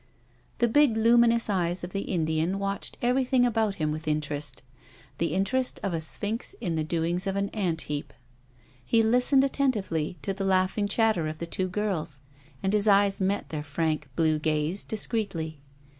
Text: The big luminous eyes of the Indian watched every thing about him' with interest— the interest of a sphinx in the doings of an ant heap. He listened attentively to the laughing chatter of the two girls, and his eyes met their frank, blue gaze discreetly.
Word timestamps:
The 0.57 0.67
big 0.67 0.97
luminous 0.97 1.47
eyes 1.47 1.83
of 1.83 1.91
the 1.91 1.99
Indian 1.99 2.57
watched 2.57 2.97
every 3.03 3.23
thing 3.23 3.45
about 3.45 3.75
him' 3.75 3.91
with 3.91 4.07
interest— 4.07 4.63
the 5.19 5.27
interest 5.31 5.79
of 5.83 5.93
a 5.93 6.01
sphinx 6.01 6.55
in 6.59 6.73
the 6.73 6.83
doings 6.83 7.27
of 7.27 7.35
an 7.35 7.49
ant 7.49 7.81
heap. 7.81 8.11
He 8.83 9.03
listened 9.03 9.43
attentively 9.43 10.17
to 10.23 10.33
the 10.33 10.43
laughing 10.43 10.87
chatter 10.87 11.27
of 11.27 11.37
the 11.37 11.45
two 11.45 11.67
girls, 11.67 12.21
and 12.63 12.73
his 12.73 12.87
eyes 12.87 13.21
met 13.21 13.49
their 13.49 13.61
frank, 13.61 14.09
blue 14.15 14.39
gaze 14.39 14.83
discreetly. 14.83 15.59